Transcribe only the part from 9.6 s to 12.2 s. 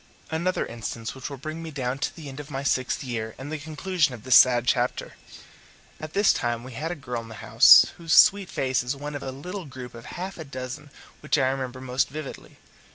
group of half a dozen which I remember most